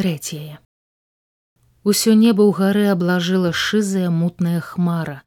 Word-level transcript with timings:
трэцяе. 0.00 0.58
Усё 1.84 2.14
неба 2.24 2.42
ў 2.46 2.52
гары 2.58 2.84
аблажыла 2.94 3.52
шызая 3.52 4.10
мутная 4.10 4.60
хмара. 4.60 5.22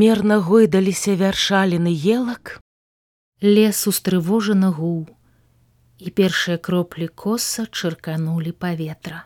Мерна 0.00 0.40
гойдаліся 0.48 1.14
вяршаліны 1.20 1.92
елак, 2.16 2.58
Лес 3.42 3.86
устрывожана 3.88 4.68
гуў, 4.68 5.08
і 5.96 6.10
першыя 6.12 6.58
кроплі 6.60 7.08
коса 7.08 7.64
чырканулі 7.64 8.52
паветра. 8.52 9.24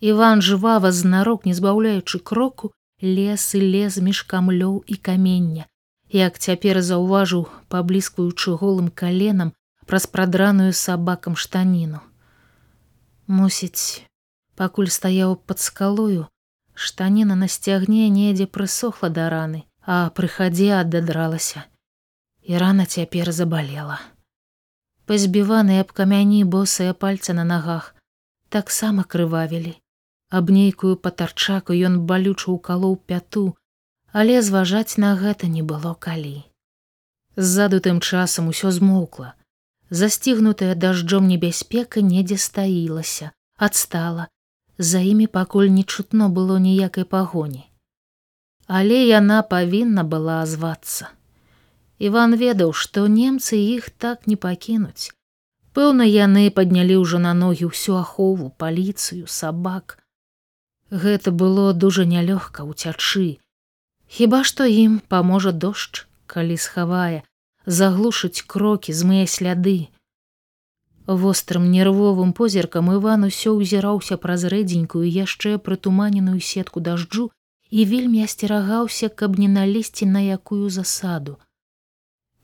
Іван 0.00 0.42
жвава 0.42 0.90
знарок, 0.90 1.46
не 1.46 1.54
збаўляючы 1.54 2.18
кроку, 2.18 2.72
лес 3.02 3.54
і 3.54 3.62
лез 3.62 3.98
між 4.02 4.26
камлёў 4.26 4.82
і 4.90 4.96
камення, 4.96 5.70
як 6.10 6.42
цяпер 6.42 6.82
заўважыў, 6.82 7.46
пабліскваючы 7.68 8.58
голым 8.58 8.90
каленам 8.90 9.54
праз 9.86 10.10
прадраную 10.10 10.72
сабакам 10.72 11.36
штаніну. 11.36 12.02
Мусіць, 13.30 14.02
пакуль 14.58 14.88
стаяў 14.90 15.36
пад 15.46 15.60
скалою, 15.62 16.26
штаніна 16.74 17.36
на 17.42 17.46
сцягне 17.46 18.08
недзе 18.10 18.46
прысохла 18.56 19.10
да 19.18 19.26
раны, 19.30 19.60
а 19.86 20.10
пры 20.16 20.26
хадзе 20.26 20.70
ададралася. 20.78 21.62
І 22.42 22.58
рана 22.58 22.86
цяпер 22.90 23.30
забалела. 23.30 24.00
Пазбіваныя 25.06 25.86
аб 25.86 25.94
камяні 26.00 26.42
босыя 26.56 26.90
пальцы 27.04 27.36
на 27.38 27.46
нагах 27.46 27.94
таксама 28.50 29.06
крывавілі. 29.14 29.78
Аб 30.30 30.50
нейкую 30.50 30.98
патарчаку 30.98 31.74
ён 31.74 32.02
балюча 32.10 32.50
укалоў 32.50 32.98
пяту, 33.06 33.54
але 34.10 34.42
зважаць 34.42 34.98
на 34.98 35.14
гэта 35.22 35.46
не 35.46 35.62
было 35.62 35.94
калі. 35.94 36.42
Ззаду 37.38 37.78
тым 37.78 38.02
часам 38.02 38.50
усё 38.50 38.74
змоўкла. 38.74 39.34
Засцігнутая 39.90 40.74
дажджом 40.74 41.26
небяспека 41.26 42.00
недзе 42.00 42.38
стаілася, 42.38 43.30
адстала. 43.56 44.28
За 44.78 45.00
імі 45.02 45.26
пакуль 45.26 45.68
не 45.68 45.82
чутно 45.82 46.30
было 46.30 46.58
ніякай 46.58 47.04
пагоні. 47.04 47.66
Але 48.66 49.02
яна 49.06 49.42
павінна 49.42 50.04
была 50.04 50.42
азвацца. 50.42 51.10
Іван 51.98 52.36
ведаў, 52.40 52.72
што 52.72 53.08
немцы 53.08 53.58
іх 53.58 53.90
так 53.90 54.30
не 54.30 54.36
пакінуць. 54.36 55.10
Пэўна, 55.74 56.06
яны 56.06 56.50
паднялі 56.50 56.96
ўжо 57.02 57.18
на 57.18 57.34
ногі 57.34 57.68
ўсю 57.74 57.98
ахову, 57.98 58.48
паліцыю, 58.62 59.26
сабак. 59.26 59.98
Гэта 60.90 61.34
было 61.34 61.74
дужа 61.74 62.06
нялёгка 62.06 62.62
ўцячы. 62.62 63.42
Хіба 64.06 64.42
што 64.46 64.70
ім 64.70 65.02
паможа 65.12 65.52
дождж, 65.52 66.06
калі 66.26 66.56
схавае, 66.56 67.22
заглушыць 67.66 68.44
крокі 68.46 68.92
змые 68.92 69.26
сляды. 69.26 69.88
Вострым 71.06 71.70
нервовым 71.70 72.32
позіркам 72.32 72.92
Іван 72.94 73.26
усё 73.26 73.58
ўзіраўся 73.58 74.16
праз 74.16 74.44
рэдзенькую 74.52 75.04
яшчэ 75.04 75.58
прытуманеную 75.58 76.40
сетку 76.40 76.80
дажджу 76.80 77.30
і 77.70 77.84
вельмі 77.84 78.22
асцерагаўся, 78.24 79.08
каб 79.08 79.38
не 79.38 79.48
налезці 79.48 80.06
на 80.06 80.20
якую 80.20 80.70
засаду. 80.70 81.38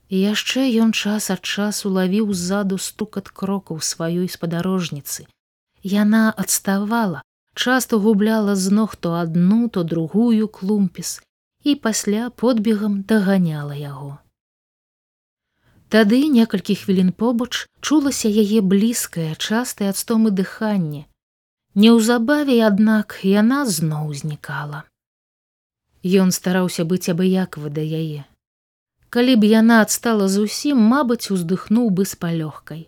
Яшчэ 0.09 0.67
ён 0.83 0.93
час 0.93 1.31
ад 1.35 1.43
часу 1.43 1.91
лавіў 1.91 2.33
ззаду 2.33 2.79
стукат 2.79 3.29
крокаў 3.29 3.81
сваёй 3.83 4.29
спадарожніцы. 4.31 5.27
Яна 5.83 6.31
адставала, 6.31 7.23
часто 7.55 7.99
губляла 7.99 8.55
з 8.55 8.71
ног 8.71 8.95
то 8.97 9.15
адну, 9.15 9.69
то 9.69 9.83
другую 9.83 10.49
клумпіс 10.49 11.23
і 11.63 11.75
пасля 11.75 12.31
подбегам 12.31 13.03
даганяла 13.03 13.75
яго. 13.75 14.19
Тады 15.89 16.19
некалькі 16.27 16.75
хвілін 16.75 17.13
побач 17.13 17.67
чулася 17.81 18.29
яе 18.29 18.61
блізкае, 18.61 19.35
частае 19.39 19.91
адстомы 19.95 20.35
дыханне. 20.35 21.07
Неўзабаве, 21.79 22.59
аднак 22.67 23.21
яна 23.23 23.63
зноў 23.71 24.11
знікала. 24.15 24.83
Ён 26.03 26.33
стараўся 26.35 26.83
быць 26.83 27.07
абыякавы 27.13 27.71
да 27.71 27.83
яе, 27.83 28.27
Калі 29.11 29.37
б 29.41 29.49
яна 29.49 29.81
адстала 29.83 30.27
зусім, 30.29 30.81
мабыць, 30.93 31.31
уздыхнуў 31.31 31.87
бы 31.95 32.05
з 32.05 32.19
палёгкай. 32.19 32.83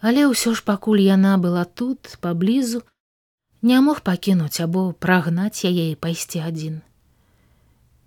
Але 0.00 0.24
ўсё 0.32 0.54
ж 0.56 0.64
пакуль 0.64 1.02
яна 1.04 1.36
была 1.36 1.64
тут 1.64 2.16
паблізу, 2.24 2.80
не 3.60 3.80
мог 3.84 4.00
пакінуць 4.00 4.60
або 4.64 4.92
прагнаць 4.92 5.64
яе 5.68 5.92
і 5.92 6.00
пайсці 6.00 6.40
адзін. 6.48 6.80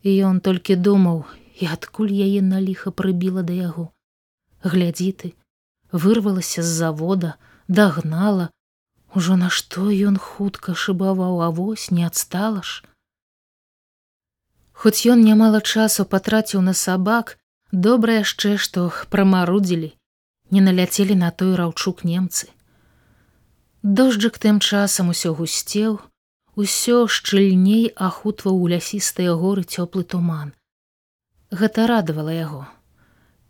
І 0.01 0.17
ён 0.31 0.41
толькі 0.41 0.75
думаў, 0.89 1.23
і 1.61 1.69
адкуль 1.77 2.09
яе 2.09 2.41
на 2.41 2.59
ліха 2.65 2.89
прыбіла 2.89 3.45
да 3.45 3.53
яго. 3.53 3.89
Глядзі 4.63 5.11
ты, 5.11 5.33
вырвалася 5.91 6.63
з 6.63 6.71
завода, 6.83 7.35
дагнала, 7.67 8.49
Ужо 9.15 9.35
нашто 9.35 9.89
ён 9.89 10.17
хутка 10.21 10.75
шыбаваў 10.77 11.41
авось 11.41 11.89
не 11.89 12.05
адстала 12.05 12.61
ж. 12.61 12.85
Хоць 14.73 15.01
ён 15.09 15.25
нямала 15.25 15.61
часу 15.61 16.05
патраціў 16.05 16.61
на 16.61 16.73
сабак, 16.77 17.37
добра 17.71 18.21
яшчэ, 18.21 18.57
што 18.57 18.85
прамарудзілі, 19.09 19.89
не 20.53 20.61
наляцелі 20.61 21.17
на 21.17 21.31
той 21.31 21.55
раўчук 21.57 22.05
немцы. 22.05 22.53
Дожджык 23.81 24.37
тым 24.37 24.61
часам 24.61 25.09
усё 25.09 25.33
гусцеў, 25.33 25.99
усё 26.53 27.07
шчыльней 27.07 27.89
ахутваў 27.97 28.61
у 28.61 28.69
лясістыя 28.69 29.33
горы 29.33 29.65
цёплы 29.65 30.03
туман. 30.03 30.53
Гэта 31.49 31.87
радавала 31.89 32.29
яго. 32.29 32.67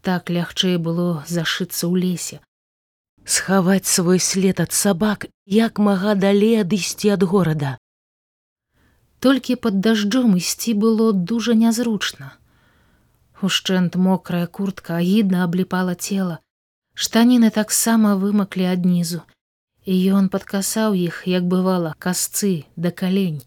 Так 0.09 0.33
лягчэй 0.37 0.77
было 0.87 1.09
зашыцца 1.33 1.83
ў 1.89 1.93
лесе. 2.05 2.39
Схаваць 3.25 3.85
свой 3.97 4.23
след 4.29 4.63
ад 4.65 4.73
сабак, 4.83 5.29
як 5.45 5.77
мага 5.89 6.15
далей 6.25 6.57
адысці 6.63 7.13
ад 7.17 7.27
горада 7.35 7.77
толькі 9.19 9.55
под 9.55 9.79
дажджом 9.79 10.35
ісці 10.39 10.73
было 10.73 11.11
дужа 11.13 11.53
нязручна. 11.53 12.33
Ушчэнт 13.41 13.95
мокрая 13.95 14.47
куртка 14.47 14.95
агідна 14.99 15.43
абліпала 15.43 15.95
цела, 15.95 16.39
штаніны 16.93 17.51
таксама 17.55 18.15
вымаклі 18.23 18.67
аднізу, 18.71 19.21
і 19.85 19.95
ён 20.19 20.27
падкасаў 20.33 20.95
іх, 20.95 21.23
як 21.27 21.47
бывала 21.47 21.95
касцы 21.99 22.67
да 22.75 22.91
калень. 22.91 23.43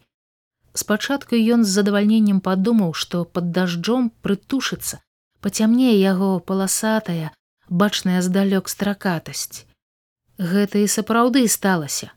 Спачатку 0.72 1.36
ён 1.36 1.64
з 1.64 1.76
задавальненнем 1.76 2.40
падумаў, 2.40 2.94
што 2.96 3.24
под 3.24 3.52
дажджом 3.52 4.08
прытушыцца, 4.24 5.00
пацямнее 5.42 5.92
яго 5.98 6.38
паласатая, 6.38 7.34
бачная 7.68 8.22
здалёк 8.22 8.70
стракатасць. 8.70 9.66
Гэта 10.38 10.78
і 10.86 10.88
сапраўды 10.88 11.44
сталася. 11.50 12.14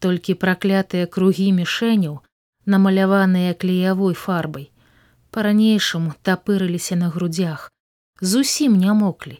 Толькі 0.00 0.34
праклятыя 0.34 1.06
кругі 1.06 1.52
мішэняў, 1.60 2.20
намаляваныя 2.66 3.54
клеявой 3.54 4.14
фарбай. 4.14 4.70
Па-ранейшаму 5.30 6.12
тапырыліся 6.22 6.96
на 6.96 7.08
грудях, 7.08 7.70
зусім 8.20 8.76
не 8.76 8.92
моклі 8.92 9.38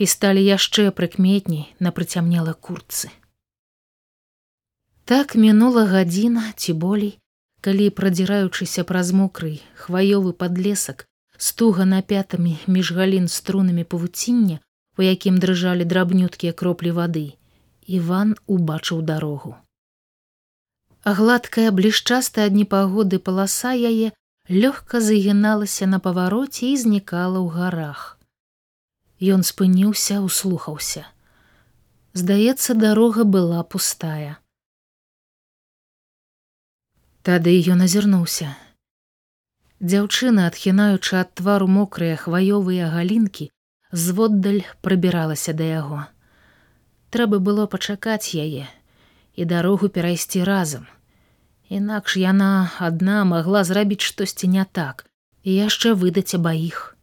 і 0.00 0.06
сталі 0.08 0.40
яшчэ 0.44 0.90
прыкметней 0.96 1.68
на 1.78 1.92
прыцямнела 1.92 2.54
курцы. 2.56 3.10
Так 5.04 5.34
мінула 5.34 5.84
гадзіна 5.90 6.54
ці 6.56 6.72
болей, 6.72 7.18
калі 7.60 7.90
прадзіраючыся 7.90 8.84
праз 8.88 9.12
мокрый 9.12 9.60
хваёвы 9.76 10.32
падлесак 10.32 11.09
стуга 11.48 11.88
напятамі 11.94 12.52
між 12.76 12.92
галін 13.00 13.32
струнамі 13.38 13.84
павуціння, 13.94 14.60
у 15.00 15.08
якім 15.08 15.40
дрыжалі 15.40 15.88
драбнюткія 15.88 16.52
кроплі 16.52 16.94
вады, 17.00 17.26
Іван 17.98 18.36
убачыў 18.46 19.02
дарогу 19.02 19.56
гладкая 21.04 21.70
блішчастая 21.70 22.46
ад 22.46 22.54
непагоды 22.54 23.18
паласа 23.18 23.72
яе 23.72 24.12
лёгка 24.48 25.00
загіналася 25.00 25.86
на 25.86 25.98
павароце 25.98 26.66
і 26.68 26.76
знікала 26.76 27.40
ў 27.40 27.48
гарах. 27.48 28.18
Ён 29.20 29.44
спыніўся, 29.44 30.20
услухаўся. 30.20 31.06
Здаецца, 32.12 32.74
дарога 32.74 33.24
была 33.24 33.62
пустая. 33.62 34.40
Тады 37.22 37.54
ён 37.72 37.84
азірнуўся. 37.84 38.56
Дзяўчына, 39.80 40.46
адхінаючы 40.52 41.16
ад 41.16 41.32
твару 41.40 41.66
мокрыя 41.66 42.16
хваёвыя 42.20 42.92
галінкі, 42.92 43.48
зводдаль 43.92 44.60
прыбіралася 44.84 45.56
да 45.56 45.64
яго. 45.64 46.00
Трэба 47.08 47.40
было 47.40 47.64
пачакаць 47.64 48.36
яе, 48.36 48.68
і 49.34 49.48
дарогу 49.48 49.88
перайсці 49.88 50.44
разам. 50.44 50.84
Інакш 51.72 52.20
яна 52.20 52.70
адна 52.78 53.24
магла 53.24 53.64
зрабіць 53.64 54.04
штосьці 54.04 54.52
не 54.52 54.68
так 54.68 55.06
і 55.48 55.56
яшчэ 55.56 55.96
выдаць 55.96 56.36
абаіх. 56.36 56.96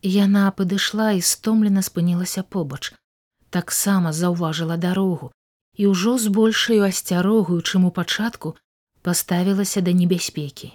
Яна 0.00 0.48
падышла 0.56 1.12
і 1.12 1.20
стомлена 1.20 1.82
спынілася 1.84 2.42
побач, 2.42 2.96
таксама 3.50 4.16
заўважыла 4.16 4.80
дарогу 4.80 5.32
і 5.76 5.92
ўжо 5.92 6.16
з 6.16 6.32
большаю 6.32 6.88
асцярогаю, 6.88 7.60
чым 7.60 7.84
у 7.84 7.90
пачатку 7.90 8.56
паставілася 9.02 9.84
да 9.84 9.92
небяспекі. 9.92 10.72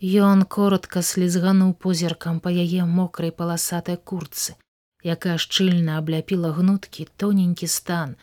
Ён 0.00 0.44
коротко 0.48 1.02
слізгануў 1.04 1.74
позіркам 1.76 2.40
па 2.40 2.48
яе 2.48 2.88
мокрай 2.88 3.30
паласатай 3.36 4.00
курцы, 4.00 4.56
якая 5.04 5.36
шчыльна 5.36 5.98
абляпіла 6.00 6.56
гнуткі 6.56 7.04
тоненькі 7.20 7.68
стан, 7.68 8.16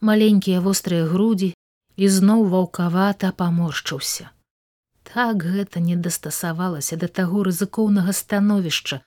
маленькія 0.00 0.58
вострыя 0.60 1.06
грудзі 1.06 1.54
і 1.96 2.08
зноў 2.08 2.42
ваўкавата 2.50 3.30
паморшчыўся. 3.30 4.34
Так 5.06 5.46
гэта 5.46 5.78
не 5.78 5.94
дастасавалася 5.94 6.98
да 6.98 7.06
таго 7.06 7.46
рызыкоўнага 7.46 8.10
становішча, 8.10 8.98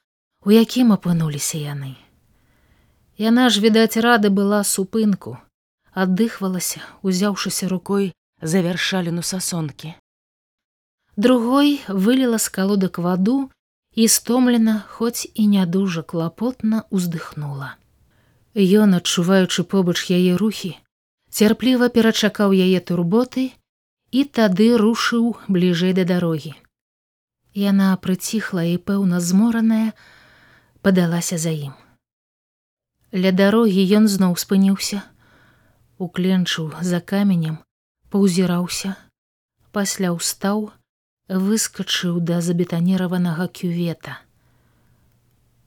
у 0.48 0.56
якім 0.56 0.96
апынуліся 0.96 1.60
яны. 1.60 2.00
Яна 3.20 3.50
ж, 3.50 3.60
відаць, 3.60 4.00
рады 4.00 4.32
была 4.32 4.64
супынку, 4.64 5.36
аддыхвалася, 5.92 6.80
узяўшыся 7.04 7.68
рукой 7.68 8.14
за 8.40 8.64
вяршаліну 8.64 9.20
сасонкі. 9.20 9.96
Другой 11.16 11.82
вылила 11.88 12.38
з 12.38 12.50
калодак 12.50 12.98
ваду 12.98 13.50
і 13.96 14.08
стомлена, 14.08 14.84
хоць 14.90 15.28
і 15.34 15.48
не 15.48 15.66
дужа 15.66 16.04
клапотна 16.04 16.84
уздыхнула. 16.92 17.80
Ён, 18.56 19.00
адчуваючы 19.00 19.64
побач 19.64 20.12
яе 20.12 20.36
рухі, 20.36 20.76
цярпліва 21.32 21.88
перачакаў 21.88 22.52
яе 22.52 22.84
турботы 22.84 23.56
і 24.12 24.28
тады 24.28 24.76
рушыў 24.76 25.40
бліжэй 25.48 25.96
да 25.96 26.04
дарогі. 26.04 26.52
Яна 27.56 27.96
прыціхла 27.96 28.68
і 28.68 28.76
пэўна 28.76 29.24
змораная, 29.24 29.96
падалася 30.84 31.40
за 31.40 31.56
ім. 31.56 31.76
Ля 33.16 33.32
дарогі 33.32 33.84
ён 33.96 34.12
зноў 34.12 34.36
спыніўся, 34.36 35.04
укленчыў 35.96 36.76
за 36.84 37.00
каменем, 37.00 37.64
паўзіраўся, 38.12 39.00
пасля 39.72 40.12
ўстаў, 40.12 40.76
выскачыў 41.30 42.20
да 42.20 42.42
забетаніраванага 42.42 43.48
кювета. 43.48 44.20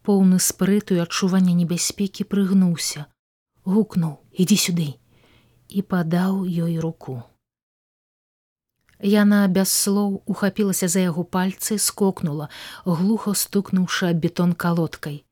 Поўны 0.03 0.39
спрыту 0.39 0.95
і 0.95 1.03
адчування 1.05 1.55
небяспекі 1.55 2.25
прыгнуўся, 2.25 3.07
гукнуў: 3.65 4.23
ідзі 4.33 4.57
сюды 4.57 4.89
і 5.69 5.83
падаў 5.83 6.47
ёй 6.47 6.79
руку. 6.79 7.23
Яна 8.99 9.47
без 9.47 9.71
слоў 9.71 10.23
ухапілася 10.27 10.89
за 10.89 11.01
яго 11.01 11.23
пальцы, 11.23 11.79
скокнула, 11.79 12.49
глухо 12.85 13.35
стукнуўшы 13.35 14.11
аб 14.11 14.19
бетон 14.23 14.55
калодкай. 14.55 15.25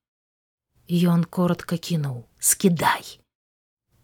Ён 0.86 1.24
коротко 1.24 1.76
кінуў: 1.76 2.26
скідай. 2.38 3.18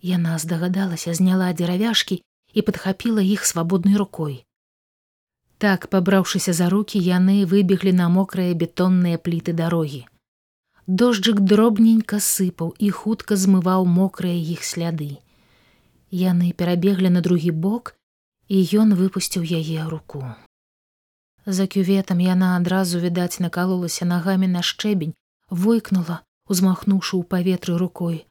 Яна 0.03 0.39
здагадалася, 0.39 1.15
зняла 1.15 1.53
дзеравяшкі 1.53 2.23
і 2.55 2.63
падхапіла 2.63 3.23
іх 3.23 3.47
свабоднай 3.47 3.97
рукой. 3.97 4.43
Так, 5.63 5.89
пабраўшыся 5.91 6.53
за 6.59 6.67
руки, 6.71 6.99
яны 6.99 7.47
выбеглі 7.47 7.93
на 7.95 8.09
мокрыя 8.11 8.55
бетонныя 8.63 9.19
пліты 9.27 9.53
дарогі. 9.59 10.01
Дожджык 10.87 11.39
дробненька 11.39 12.19
сыпаў 12.19 12.73
і 12.83 12.91
хутка 12.91 13.39
змываў 13.39 13.87
мокрыя 13.87 14.35
іх 14.55 14.65
сляды. 14.67 15.23
Яны 16.11 16.51
перабеглі 16.51 17.15
на 17.15 17.23
другі 17.29 17.55
бок, 17.67 17.95
і 18.49 18.59
ён 18.83 18.99
выпусціў 18.99 19.47
яе 19.47 19.87
руку. 19.87 20.25
За 21.47 21.71
кюветам 21.71 22.19
яна 22.19 22.57
адразу 22.57 22.99
відаць 22.99 23.39
накалолася 23.39 24.05
нагамі 24.05 24.51
на 24.51 24.67
шчэбень, 24.67 25.15
войкнула, 25.47 26.21
узмахнуўшы 26.51 27.15
ў 27.15 27.23
паветры 27.23 27.79
рукой, 27.79 28.27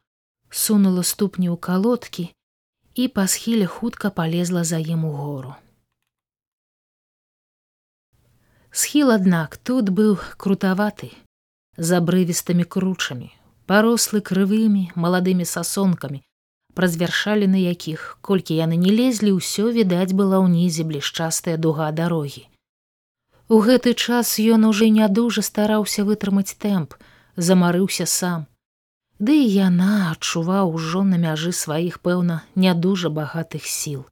сунула 0.52 1.00
ступні 1.00 1.48
ў 1.48 1.56
калодкі 1.56 2.28
і 2.92 3.08
па 3.08 3.24
схіле 3.24 3.64
хутка 3.80 4.12
полезла 4.12 4.68
за 4.68 4.84
ім 4.84 5.08
у 5.08 5.16
гору. 5.16 5.56
Схіл, 8.72 9.10
аднак, 9.12 9.58
тут 9.60 9.90
быў 9.92 10.16
крутаваты, 10.40 11.10
з 11.76 11.96
абрывістымі 12.00 12.64
кручамі, 12.64 13.28
парослы 13.68 14.20
крывымі 14.24 14.84
маладымі 14.96 15.44
сасонкамі, 15.44 16.22
праз 16.72 16.96
вяршаліны 16.96 17.60
якіх 17.60 18.16
колькі 18.24 18.56
яны 18.56 18.80
не 18.80 18.94
лезлі 18.96 19.36
ўсё 19.36 19.68
відаць 19.76 20.16
была 20.16 20.40
ўнізе 20.40 20.88
блішчастая 20.88 21.60
дуга 21.60 21.92
дарогі. 21.92 22.48
У 23.52 23.60
гэты 23.60 23.92
час 23.92 24.40
ён 24.40 24.64
уже 24.64 24.88
не 24.88 25.04
дужа 25.20 25.44
стараўся 25.44 26.08
вытрымаць 26.08 26.56
тэмп 26.56 26.96
замарыўся 27.36 28.08
сам. 28.08 28.48
Ды 29.20 29.36
і 29.36 29.52
яна 29.52 30.16
адчуваў 30.16 30.72
ужо 30.80 31.04
на 31.04 31.20
мяжы 31.20 31.52
сваіх 31.52 32.00
пэўна 32.00 32.40
не 32.56 32.72
дужа 32.72 33.12
багатых 33.20 33.68
сіл 33.68 34.08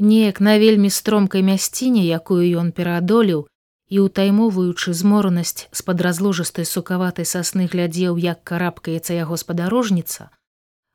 неяк 0.00 0.40
на 0.40 0.56
вельмі 0.58 0.90
стромкай 0.90 1.46
мясціне 1.46 2.02
якую 2.08 2.42
ён 2.64 2.72
пераадолеў 2.72 3.46
і 3.92 3.96
ўтаймоўваючы 4.08 4.96
зморанасць 4.96 5.68
з-пад 5.70 6.02
разложыстай 6.08 6.66
сукаватай 6.66 7.28
сасны 7.28 7.70
глядзеў 7.70 8.18
як 8.18 8.44
карабкаецца 8.44 9.14
яго 9.14 9.36
спадарожніца 9.36 10.30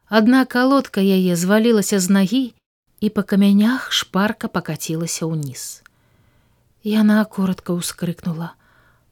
Адна 0.07 0.45
калодка 0.45 1.01
яе 1.01 1.35
звалілася 1.35 1.99
з 1.99 2.09
нагі 2.13 2.43
і 3.01 3.09
па 3.09 3.23
камянях 3.25 3.89
шпарка 3.89 4.47
пакацілася 4.47 5.25
ўніз. 5.25 5.81
Яна 6.85 7.25
коротко 7.25 7.73
ўскрыкнула: 7.73 8.53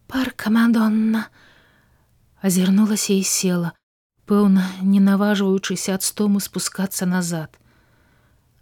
парка 0.06 0.54
мадонна 0.54 1.34
азірнулася 2.46 3.18
і 3.18 3.26
села, 3.26 3.74
пэўна, 4.30 4.70
не 4.86 5.02
наважваючыся 5.02 5.98
ад 5.98 6.06
стому 6.06 6.38
спускацца 6.38 7.10
назад. 7.10 7.58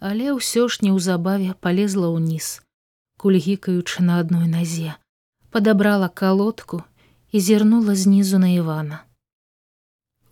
Але 0.02 0.34
ўсё 0.34 0.66
ж 0.66 0.82
неўзабаве 0.82 1.54
полезла 1.62 2.10
ўніз, 2.10 2.66
кульгікаючы 3.22 4.02
на 4.02 4.18
адной 4.26 4.50
назе, 4.50 4.98
падабрала 5.54 6.10
калодку 6.10 6.82
і 7.30 7.38
зірнула 7.38 7.94
знізу 7.94 8.42
на 8.42 8.50
Івана. 8.58 9.06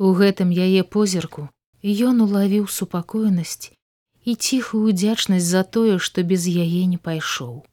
У 0.01 0.17
гэтым 0.17 0.49
яе 0.49 0.81
позірку 0.81 1.49
Ён 1.81 2.19
улавіў 2.19 2.67
супакоенасць 2.67 3.71
і 4.27 4.35
ціхую 4.35 4.91
удзячнасць 4.91 5.47
за 5.47 5.63
тое, 5.63 5.95
што 5.97 6.23
без 6.23 6.43
яе 6.43 6.83
не 6.85 6.97
пайшоў. 6.97 7.63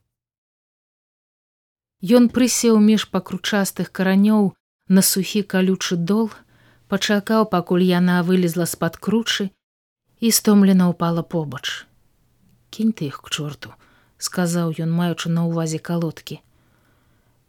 Ён 2.06 2.28
прысеў 2.30 2.78
між 2.78 3.10
пакручастых 3.10 3.90
каранёў 3.90 4.54
на 4.86 5.02
сухі 5.02 5.42
калючы 5.42 5.96
дол, 5.96 6.30
пачакаў, 6.86 7.50
пакуль 7.50 7.82
яна 7.82 8.22
вылезла 8.22 8.66
з-пад 8.70 8.96
кручы 8.96 9.50
і 10.20 10.30
стомлена 10.32 10.88
ўпала 10.92 11.22
побач. 11.22 11.86
Кінь 12.70 12.92
ты 12.92 13.08
іх 13.12 13.20
к 13.22 13.30
чорту, 13.30 13.72
сказаў 14.18 14.72
ён, 14.76 14.90
маючы 14.92 15.32
на 15.32 15.44
ўвазе 15.48 15.78
калодкі. 15.78 16.40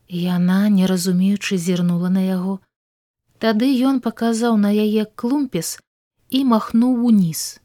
Яна, 0.08 0.70
не 0.70 0.88
разумеючы, 0.88 1.58
зірнула 1.58 2.10
на 2.10 2.24
яго. 2.24 2.60
Тады 3.40 3.68
ён 3.84 4.00
паказаў 4.00 4.58
на 4.58 4.72
яе 4.72 5.06
клумпес, 5.16 5.80
і 6.30 6.44
махнуў 6.44 7.08
уніз. 7.08 7.60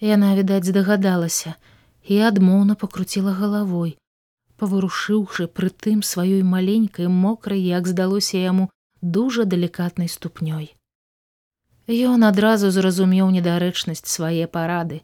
Яна, 0.00 0.34
відаць, 0.36 0.64
здагадалася 0.68 1.54
і 2.08 2.20
адмоўна 2.24 2.74
пакруціла 2.80 3.32
галавой, 3.36 3.96
паварушыўшы 4.56 5.48
прытым 5.48 6.00
сваёй 6.00 6.42
маленькай 6.42 7.08
мокрай, 7.08 7.60
як 7.60 7.88
здалося 7.88 8.38
яму 8.38 8.70
дужа 9.02 9.44
далікатнай 9.44 10.08
ступнёй. 10.08 10.77
Ён 11.88 12.24
адразу 12.28 12.68
зразумеў 12.68 13.32
недарэчнасць 13.32 14.04
свае 14.04 14.46
парады, 14.46 15.00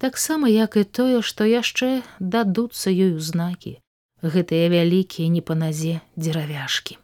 таксама 0.00 0.48
як 0.48 0.76
і 0.80 0.84
тое, 0.84 1.20
што 1.20 1.44
яшчэ 1.44 2.00
дадуцца 2.18 2.88
ёй 2.88 3.12
узнакі, 3.20 3.76
гэтыя 4.24 4.72
вялікія 4.72 5.28
не 5.28 5.42
па 5.44 5.52
назе 5.54 6.00
дзеравяшкі. 6.16 6.96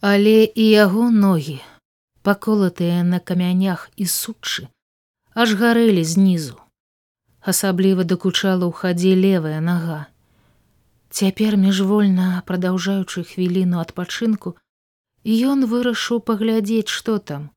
Але 0.00 0.48
і 0.48 0.64
яго 0.64 1.10
ногі, 1.12 1.58
паколатыя 2.22 3.04
на 3.04 3.20
камянях 3.20 3.90
і 3.96 4.06
сучы, 4.08 4.68
аж 5.34 5.52
гарэлі 5.52 6.04
знізу. 6.04 6.56
Асабліва 7.44 8.08
дакучала 8.08 8.64
ў 8.64 8.72
хадзе 8.72 9.12
левая 9.12 9.60
нага. 9.60 10.06
Цяпер 11.12 11.60
міжвольна 11.60 12.40
прадаўжаючы 12.48 13.24
хвіліну 13.28 13.84
адпачынку, 13.84 14.56
ён 15.24 15.66
вырашыў 15.66 16.20
паглядзець, 16.20 16.88
што 16.88 17.18
там, 17.18 17.50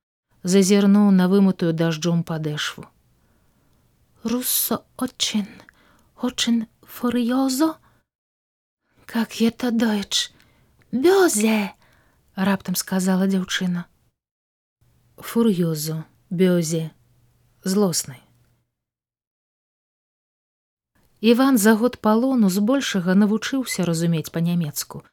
зазірнуў 0.43 1.11
на 1.11 1.27
вымутую 1.27 1.73
дажджом 1.73 2.23
падэшву. 2.23 2.85
Руссо 4.23 4.83
очень, 4.97 5.49
очень 6.21 6.67
фурьёзо, 6.81 7.77
как 9.05 9.41
это 9.41 9.71
дойч, 9.71 10.31
бёзе, 10.91 11.73
раптам 12.35 12.75
сказала 12.75 13.27
дзяўчына 13.27 13.91
фур'ёзу, 15.21 16.03
бёзе, 16.29 16.91
злоснай. 17.63 18.21
Іван 21.21 21.57
за 21.57 21.75
год 21.77 21.97
палону 22.01 22.49
збольшага 22.49 23.13
навучыўся 23.13 23.85
разумець 23.85 24.33
па-нямецку. 24.33 25.05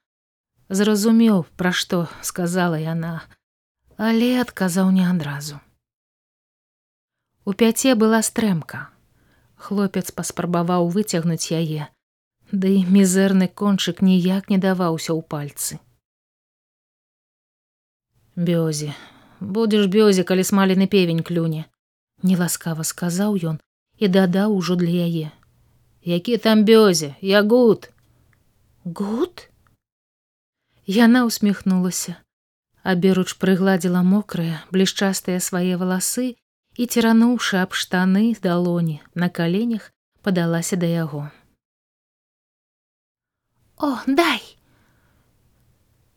Зразумеў, 0.68 1.46
пра 1.56 1.72
што 1.72 2.08
сказала 2.20 2.76
яна, 2.76 3.24
але 3.96 4.40
адказаў 4.40 4.90
не 4.92 5.04
адразу. 5.08 5.60
У 7.48 7.54
пяце 7.56 7.94
была 7.94 8.20
стрэмка. 8.22 8.88
Хлопец 9.56 10.12
паспрабаваў 10.12 10.88
выцягнуць 10.92 11.50
яе, 11.50 11.88
ды 12.52 12.72
да 12.76 12.92
мізэрны 12.96 13.48
кончык 13.48 14.02
ніяк 14.04 14.52
не 14.52 14.58
даваўся 14.58 15.16
ў 15.16 15.24
пальцы. 15.24 15.80
Бёзе, 18.36 18.94
будзеш 19.40 19.88
бёзе, 19.88 20.22
калі 20.22 20.44
смалены 20.44 20.86
певень 20.86 21.24
клюне. 21.24 21.64
Неласкава 22.22 22.84
сказаў 22.84 23.40
ён 23.40 23.56
і 23.96 24.08
дадаў 24.08 24.54
ужо 24.54 24.76
для 24.76 25.08
яе. 25.08 25.32
Які 26.04 26.36
там 26.38 26.64
бёзе, 26.64 27.16
я 27.20 27.42
гуд. 27.42 27.90
Гуд? 28.84 29.48
Яна 30.88 31.24
усміхнулася. 31.28 32.16
Аберуч 32.80 33.36
прыгладзіла 33.36 34.00
мокрыя, 34.00 34.64
блішчастыя 34.72 35.36
свае 35.36 35.76
валасы 35.76 36.40
і 36.80 36.84
церануўшы 36.88 37.60
аб 37.60 37.76
штаны 37.76 38.32
далоні 38.40 39.02
на 39.12 39.28
каленях 39.28 39.92
падалася 40.24 40.80
да 40.80 40.88
яго. 40.88 41.28
О, 43.76 44.00
дай! 44.06 44.40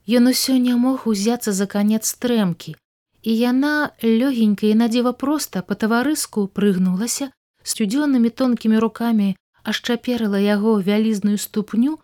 Ён 0.08 0.32
усё 0.32 0.56
не 0.56 0.80
мог 0.80 1.04
узяцца 1.04 1.51
за 1.51 1.68
канец 1.68 2.08
стрэмкі, 2.16 2.80
і 3.28 3.32
яна 3.38 3.92
лёгенька 4.00 4.72
і 4.72 4.80
надзева 4.80 5.12
проста 5.12 5.68
па-таварыску 5.68 6.48
прыгнулася, 6.48 7.28
сцюдзённымі 7.68 8.32
тонкімі 8.32 8.80
рукамі 8.80 9.36
ашчаперыла 9.68 10.40
яго 10.40 10.80
вялізную 10.80 11.36
ступню, 11.38 12.00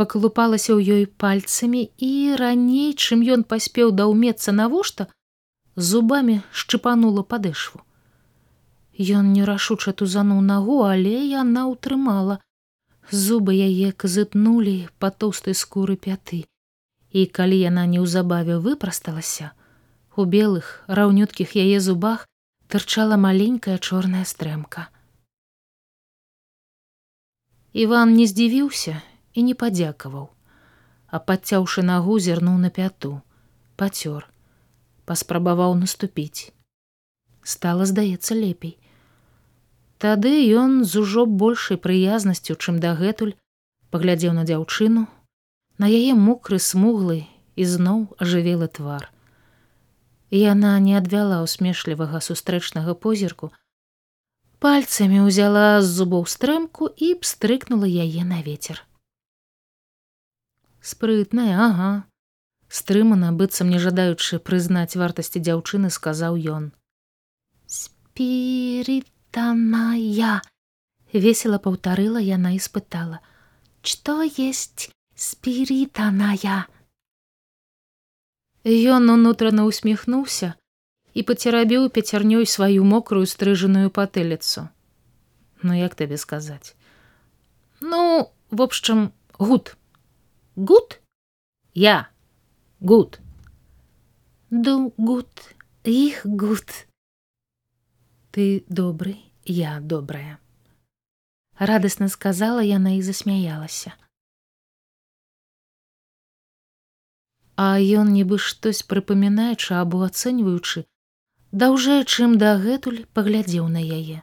паклупалася 0.00 0.72
ў 0.74 0.98
ёй 0.98 1.04
пальцамі 1.22 1.82
і 1.98 2.10
раней, 2.40 2.90
чым 2.94 3.24
ён 3.36 3.44
паспеў 3.52 3.94
даўмецца 4.00 4.54
навошта, 4.56 5.08
зубамі 5.90 6.40
шчыпанула 6.50 7.24
падэшву. 7.32 7.82
Ён 8.98 9.32
нерашуча 9.32 9.94
тузануў 10.02 10.42
нагу, 10.42 10.82
але 10.90 11.16
яна 11.30 11.66
ўтрымала. 11.70 12.38
Зубы 13.10 13.54
яе 13.56 13.90
казытнулі 14.04 14.76
па 15.02 15.10
тоўстай 15.10 15.54
скуры 15.56 15.96
пяты 15.96 16.44
і 17.10 17.24
калі 17.26 17.56
яна 17.56 17.86
неўзабаве 17.88 18.58
выпрасталася, 18.64 19.52
у 20.16 20.24
белых 20.24 20.84
раўнюткіх 20.88 21.56
яе 21.56 21.80
зубах 21.80 22.26
тырчала 22.68 23.16
маленькая 23.16 23.78
чорная 23.78 24.24
стрэмка. 24.28 24.88
Іван 27.72 28.14
не 28.16 28.26
здзівіўся 28.26 29.00
і 29.38 29.46
не 29.46 29.54
падзякаваў, 29.54 30.26
а 31.14 31.22
падцяўшы 31.30 31.86
нагу 31.86 32.18
зірнуў 32.18 32.56
на 32.62 32.70
пяту, 32.74 33.10
пацёр, 33.78 34.26
паспрабаваў 35.06 35.76
наступіць. 35.82 36.50
Стала 37.42 37.86
здаецца 37.90 38.34
лепей. 38.34 38.74
Тады 40.02 40.32
ён 40.62 40.82
з 40.84 41.04
ужо 41.04 41.24
большай 41.42 41.78
прыязнасцю, 41.84 42.58
чым 42.58 42.82
дагэтуль, 42.82 43.36
паглядзеў 43.94 44.34
на 44.34 44.44
дзяўчыну, 44.50 45.06
на 45.78 45.86
яе 45.86 46.18
мокры 46.18 46.58
смуглы 46.58 47.22
ізноў 47.54 48.04
ажывелы 48.18 48.68
твар. 48.80 49.06
Яна 50.34 50.74
не 50.82 50.98
адвяла 50.98 51.40
усмешлівага 51.46 52.20
сустрэчнага 52.20 52.98
позірку, 53.06 53.54
пальцамі 54.58 55.24
ўзяла 55.30 55.80
з 55.80 55.88
зубоў 56.02 56.26
стрэмку 56.26 56.90
і 56.90 57.14
пстрыкнула 57.22 57.86
яе 57.86 58.26
на 58.26 58.42
ветер. 58.42 58.82
Спрытная, 60.88 61.54
ага, 61.68 61.88
стрымана 62.72 63.28
быццам 63.38 63.68
не 63.68 63.78
жадаючы 63.84 64.38
прызнаць 64.40 64.96
вартасці 65.00 65.40
дзяўчыны 65.44 65.88
сказаў 65.92 66.38
ён. 66.52 66.68
Спіританая 67.78 68.88
весела 71.12 71.58
паўтарыла 71.66 72.20
яна 72.24 72.52
і 72.56 72.60
спытала: 72.66 73.20
Что 73.82 74.22
есть 74.22 74.90
спіританая. 75.14 76.66
Ён 78.64 79.10
унутрана 79.12 79.64
усміхнуўся 79.68 80.54
і 81.14 81.22
пацерабіў 81.30 81.88
пяцярнёй 81.98 82.46
сваю 82.46 82.84
мокрую 82.84 83.26
стрыжаную 83.26 83.90
патэліцу. 83.90 84.68
Ну 85.62 85.72
як 85.74 85.94
табе 85.94 86.16
сказаць? 86.16 86.74
Ну, 87.80 88.32
в 88.50 88.62
общем, 88.62 89.12
гуд. 89.38 89.77
Гуд? 90.58 91.00
Я. 91.72 92.10
Гуд. 92.80 93.20
Ду 94.50 94.92
гуд, 94.98 95.30
іх 95.84 96.26
гуд. 96.26 96.88
Ты 98.32 98.64
добры, 98.66 99.14
я 99.44 99.78
добрая. 99.78 100.38
Радасна 101.58 102.08
сказала 102.08 102.62
яна 102.62 102.90
і 102.90 103.02
засмяялася. 103.02 103.94
а 107.58 107.74
ён 107.78 108.10
нібы 108.14 108.38
штось 108.38 108.82
прыпамінаючы 108.86 109.74
або 109.74 110.02
ацэньваючы, 110.06 110.82
даўжэй 111.50 112.04
чым 112.06 112.36
дагэтуль 112.38 113.00
паглядзеў 113.18 113.66
на 113.66 113.82
яе. 113.82 114.22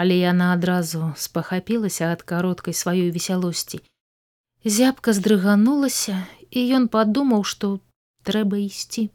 Але 0.00 0.16
яна 0.16 0.46
адразу 0.56 1.12
спахапілася 1.24 2.08
ад 2.16 2.24
кароткай 2.32 2.72
сваёй 2.72 3.12
весялосці. 3.12 3.82
Зябка 4.64 5.10
здрыганулася, 5.10 6.22
і 6.54 6.60
ён 6.78 6.86
падумаў, 6.86 7.42
што 7.42 7.80
трэба 8.22 8.62
ісці. 8.62 9.10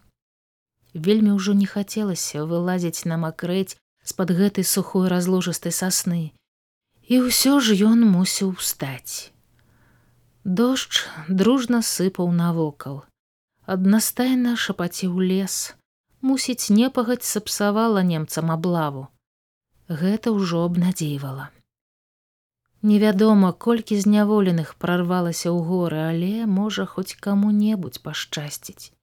Вельмі 0.92 1.40
ўжо 1.40 1.56
не 1.56 1.68
хацелася 1.70 2.44
вылазіць 2.44 3.08
на 3.08 3.16
макрэць 3.16 3.80
з-пад 4.04 4.36
гэтай 4.36 4.68
сухой 4.68 5.08
разложыстай 5.08 5.72
сасны. 5.72 6.36
І 7.08 7.24
ўсё 7.24 7.64
ж 7.64 7.80
ён 7.80 8.04
мусіў 8.04 8.60
устаць. 8.60 9.32
Дождж 10.44 11.08
дружна 11.28 11.80
сыпаў 11.80 12.32
навокал. 12.36 13.04
Аднастайна 13.64 14.56
шапаціў 14.56 15.20
лес, 15.20 15.76
мусіць, 16.20 16.72
непагаць 16.72 17.24
сапсавала 17.24 18.04
немцам 18.04 18.52
аблаву. 18.52 19.08
Гэта 19.88 20.36
ўжо 20.36 20.68
абнадзейвала. 20.68 21.52
Невядома, 22.88 23.52
колькі 23.66 23.98
зняволеных 24.04 24.76
прарвалася 24.84 25.50
ў 25.52 25.60
горы, 25.72 26.00
але 26.12 26.48
можа 26.60 26.86
хоць 26.94 27.18
каму-небудзь 27.26 28.04
пашчасціць. 28.06 28.94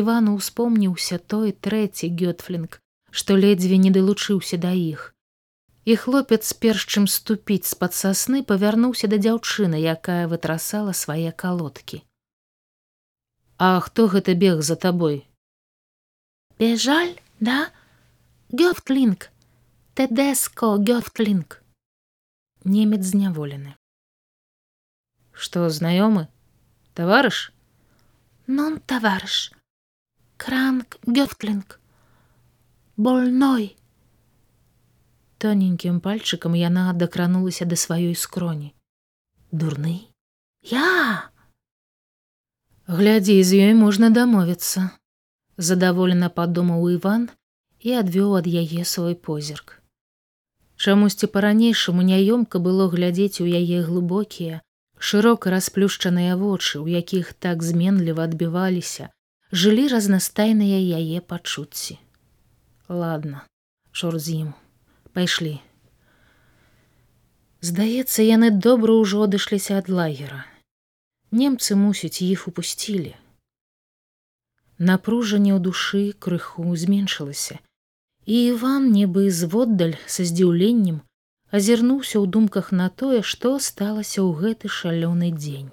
Івану 0.00 0.38
успомніўся 0.40 1.18
той 1.18 1.52
трэці 1.52 2.08
гётфлінг, 2.22 2.80
што 3.10 3.36
ледзьве 3.44 3.76
не 3.84 3.92
далучыўся 3.92 4.56
да 4.64 4.72
іх 4.72 5.12
і 5.88 5.94
хлопец 5.96 6.52
перш 6.52 6.84
чым 6.84 7.04
ступіць 7.08 7.64
з-пад 7.68 7.94
сасны 7.96 8.42
павярнуўся 8.48 9.08
да 9.08 9.16
дзяўчыны, 9.24 9.78
якая 9.80 10.28
вытрасала 10.28 10.92
свае 10.92 11.32
калодкі. 11.32 12.02
А 13.56 13.80
хто 13.80 14.04
гэта 14.12 14.34
бег 14.42 14.60
за 14.60 14.76
табой? 14.76 15.24
Бежаль, 16.60 17.14
да? 17.40 17.72
Гёфтлінг, 18.52 19.32
Тэдэско 19.96 20.76
гёфтлінг. 20.76 21.57
Немец 22.63 23.03
зняволены. 23.03 23.75
Што 25.31 25.69
знаёмы? 25.69 26.27
таварыш? 26.93 27.51
Нон 28.47 28.79
таварыш. 28.79 29.51
Кранк 30.37 30.99
гёфтлінг. 31.05 31.79
Больной 32.97 33.75
тоненькім 35.43 35.99
пальчыкам 35.99 36.53
яна 36.55 36.83
дакранулася 37.03 37.65
да 37.71 37.77
сваёй 37.79 38.15
скроні 38.19 38.69
дурны 39.63 39.95
я 40.71 40.91
глядзі 42.99 43.35
з 43.49 43.59
ёй 43.67 43.73
можна 43.79 44.09
дамовіцца 44.17 44.83
задаволена 45.69 46.29
падумаў 46.37 46.87
иван 46.95 47.27
і 47.89 47.95
адвёў 48.03 48.37
ад 48.39 48.47
яе 48.63 48.87
свой 48.93 49.19
позірк 49.27 49.75
Чамусьці 50.78 51.30
па-ранейшаму 51.34 52.06
няёмка 52.10 52.62
было 52.68 52.88
глядзець 52.94 53.42
у 53.44 53.46
яе 53.60 53.82
глыбокія 53.88 54.62
шырока 55.10 55.54
расплюшчаныя 55.54 56.38
вочы 56.44 56.78
у 56.84 56.88
якіх 56.94 57.34
так 57.46 57.66
зменліва 57.72 58.30
адбіваліся 58.30 59.10
жылі 59.64 59.90
разнастайныя 59.96 60.80
яе 61.02 61.20
пачуцці 61.34 61.98
ладно 63.02 63.44
чор 63.92 64.18
з 64.22 64.40
ім 64.40 64.50
пайшлі. 65.18 65.58
Здаецца, 67.68 68.22
яны 68.22 68.50
добра 68.66 68.94
ўжо 68.94 69.24
адышліся 69.26 69.78
ад 69.82 69.88
лагера. 69.90 70.44
Немцы 71.34 71.74
мусіць 71.74 72.22
іх 72.22 72.46
упусцілі. 72.50 73.16
Напружанне 74.78 75.50
ў 75.56 75.60
душы 75.64 76.02
крыху 76.26 76.70
зменшылася, 76.82 77.58
і 78.28 78.38
Іван 78.52 78.92
нібы 78.92 79.30
зводдаль 79.32 79.96
са 80.04 80.28
здзіўленнем 80.28 81.00
азірнуўся 81.50 82.20
ў 82.20 82.26
думках 82.28 82.72
на 82.76 82.88
тое, 82.92 83.20
што 83.24 83.56
сталася 83.56 84.20
ў 84.20 84.30
гэты 84.36 84.68
шалёны 84.68 85.32
дзень. 85.32 85.70